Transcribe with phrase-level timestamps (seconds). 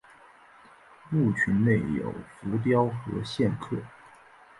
[1.11, 3.75] 墓群内有浮雕和线刻。